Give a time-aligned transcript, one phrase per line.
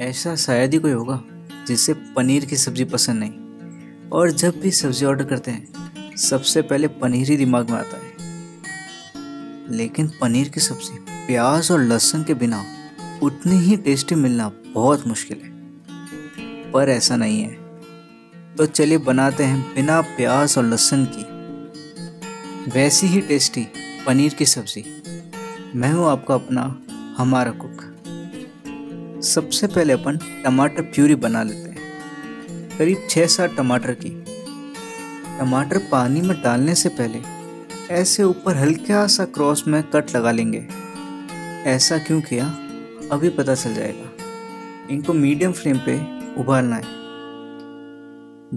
[0.00, 1.22] ऐसा शायद ही कोई होगा,
[1.66, 3.32] जिसे पनीर की सब्ज़ी पसंद नहीं।
[4.10, 5.68] और जब भी सब्ज़ी ऑर्डर करते हैं,
[6.16, 8.12] सबसे पहले पनीर ही दिमाग में आता है।
[9.76, 12.64] लेकिन पनीर की सब्ज़ी, प्याज और लहसुन के बिना
[13.22, 15.50] उतनी ही टेस्टी मिलना बहुत मुश्किल है।
[16.72, 17.54] पर ऐसा नहीं है।
[18.56, 21.22] तो चलिए बनाते हैं बिना प्याज और लहसुन की।
[22.70, 23.68] वैसी ही टेस्टी
[24.06, 25.02] पनीर की सब्ज़ी।
[25.74, 26.80] मैं हूँ आपका अपना
[27.16, 27.85] हमारा कुक
[29.22, 31.78] सबसे पहले अपन टमाटर प्यूरी बना लेते हैं।
[32.78, 34.24] करीब छः सात टमाटर की।
[35.38, 37.18] टमाटर पानी में डालने से पहले
[37.94, 40.68] ऐसे ऊपर हल्का सा क्रॉस में कट लगा लेंगे।
[41.70, 42.46] ऐसा क्यों किया?
[43.12, 44.10] अभी पता चल जाएगा।
[44.90, 45.96] इनको मीडियम फ्लेम पे
[46.40, 46.84] उबालना है।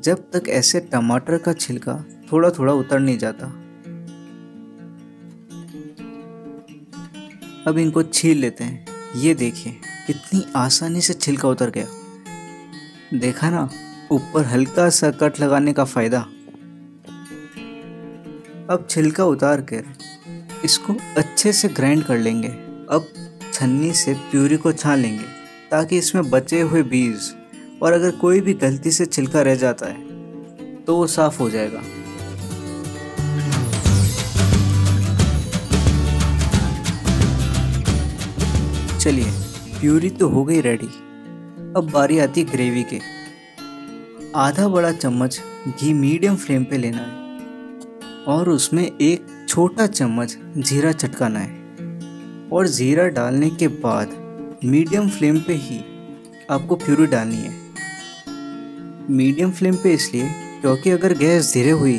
[0.00, 3.46] जब तक ऐसे टमाटर का छिलका थोड़ा थोड़ा उतर नहीं जाता।
[7.66, 13.68] अब इनको छील लेते हैं। ये देखिए। कितनी आसानी से छिलका उतर गया। देखा ना,
[14.12, 16.18] ऊपर हल्का सा कट लगाने का फ़ायदा।
[18.70, 19.84] अब छिलका उतार कर
[20.64, 23.08] इसको अच्छे से ग्राइंड कर लेंगे। अब
[23.52, 25.24] छन्नी से प्यूरी को छान लेंगे,
[25.70, 27.32] ताकि इसमें बचे हुए बीज
[27.82, 31.82] और अगर कोई भी गलती से छिलका रह जाता है तो वो साफ़ हो जाएगा।
[38.98, 39.32] चलिए
[39.80, 40.86] प्यूरी तो हो गई रेडी
[41.76, 42.98] अब बारी आती ग्रेवी के.
[44.36, 50.92] आधा बड़ा चम्मच घी मीडियम फ्लेम पे लेना है और उसमें एक छोटा चम्मच जीरा
[50.92, 54.16] चटकाना है और जीरा डालने के बाद
[54.64, 55.78] मीडियम फ्लेम पे ही
[56.50, 57.54] आपको प्यूरी डालनी है.
[59.10, 60.28] मीडियम फ्लेम पे इसलिए
[60.60, 61.98] क्योंकि अगर गैस धीरे हुई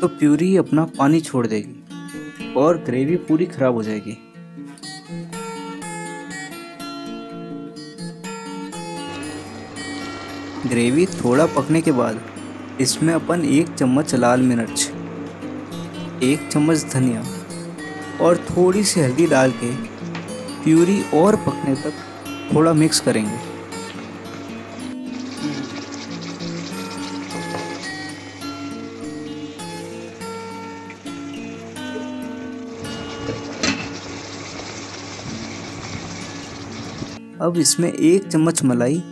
[0.00, 4.18] तो प्यूरी अपना पानी छोड़ देगी और ग्रेवी पूरी ख़राब हो जाएगी.
[10.66, 12.20] ग्रेवी थोड़ा पकने के बाद
[12.80, 14.80] इसमें अपन एक चम्मच लाल मिर्च,
[16.22, 17.24] एक चम्मच धनिया
[18.20, 19.74] और थोड़ी सी हल्दी डाल के
[20.64, 21.92] प्यूरी और पकने तक
[22.54, 23.46] थोड़ा मिक्स करेंगे।
[37.40, 39.02] अब इसमें एक चम्मच मलाई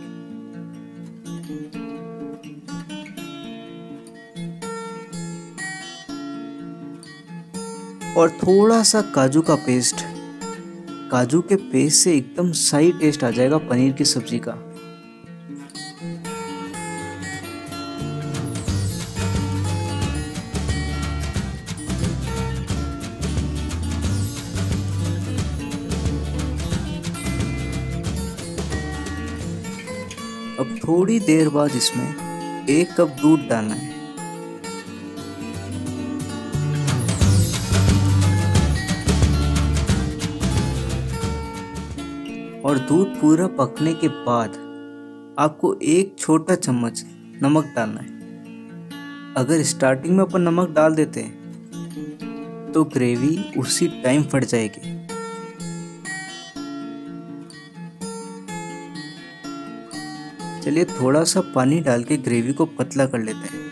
[8.17, 10.01] और थोड़ा सा काजू का पेस्ट
[11.11, 14.51] काजू के पेस्ट से एकदम सही टेस्ट आ जाएगा पनीर की सब्ज़ी का।
[30.59, 33.96] अब थोड़ी देर बाद इसमें एक कप दूध डालना है।
[42.67, 44.55] और दूध पूरा पकने के बाद
[45.39, 47.03] आपको एक छोटा चम्मच
[47.43, 48.15] नमक डालना है।
[49.37, 54.95] अगर स्टार्टिंग में अपन नमक डाल देते हैं तो ग्रेवी उसी टाइम फट जाएगी।
[60.61, 63.65] चलिए थोड़ा सा पानी डाल के ग्रेवी को पतला कर लेते हैं।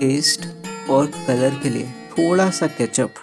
[0.00, 0.46] टेस्ट
[0.90, 3.14] और कलर के लिए थोड़ा सा केचप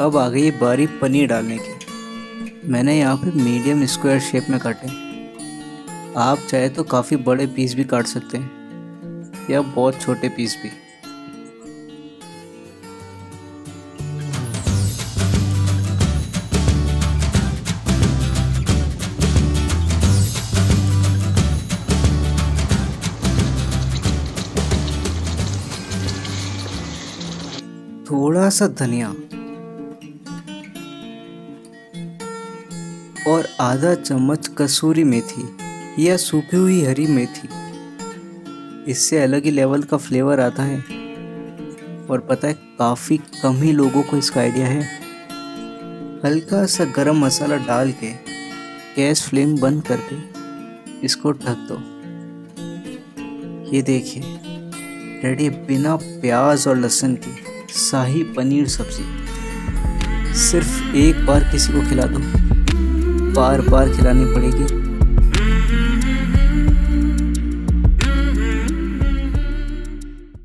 [0.00, 4.88] अब आ गई बारी पनीर डालने की। मैंने यहाँ पे मीडियम स्क्वायर शेप में काटे।
[6.18, 10.70] आप चाहे तो काफ़ी बड़े पीस भी काट सकते हैं, या बहुत छोटे पीस भी।
[28.06, 29.14] थोड़ा सा धनिया।
[33.28, 35.56] और आधा चम्मच कसूरी मेथी
[36.06, 37.48] या सूखी हुई हरी मेथी।
[38.90, 40.78] इससे अलग ही लेवल का फ्लेवर आता है।
[42.10, 44.82] और पता है, काफ़ी कम ही लोगों को इसका आइडिया है।
[46.24, 48.12] हल्का सा गरम मसाला डाल के
[48.96, 50.16] गैस फ्लेम बंद करके
[51.04, 52.00] इसको ढक दो।
[53.76, 54.22] ये देखिए,
[55.24, 57.36] रेडी बिना प्याज और लहसुन की
[57.72, 59.04] शाही पनीर सब्ज़ी।
[60.34, 62.59] सिर्फ़ एक बार किसी को खिला दो।
[63.34, 64.89] बार बार खिलानी पड़ेगी।